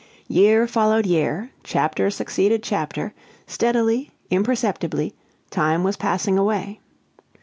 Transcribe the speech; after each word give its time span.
Year 0.27 0.65
followed 0.65 1.05
year; 1.05 1.51
chapter 1.63 2.09
succeeded 2.09 2.63
chapter; 2.63 3.13
steadily, 3.45 4.09
imperceptibly, 4.31 5.13
time 5.51 5.83
was 5.83 5.95
passing 5.95 6.39
away. 6.39 6.79